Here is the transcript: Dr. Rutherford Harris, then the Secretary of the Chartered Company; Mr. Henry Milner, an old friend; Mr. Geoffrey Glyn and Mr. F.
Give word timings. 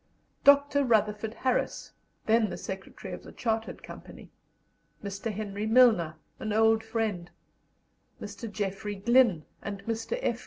Dr. 0.43 0.83
Rutherford 0.83 1.35
Harris, 1.35 1.91
then 2.25 2.49
the 2.49 2.57
Secretary 2.57 3.13
of 3.13 3.21
the 3.21 3.31
Chartered 3.31 3.83
Company; 3.83 4.31
Mr. 5.03 5.31
Henry 5.31 5.67
Milner, 5.67 6.15
an 6.39 6.51
old 6.53 6.83
friend; 6.83 7.29
Mr. 8.19 8.51
Geoffrey 8.51 8.95
Glyn 8.95 9.45
and 9.61 9.83
Mr. 9.83 10.17
F. 10.23 10.39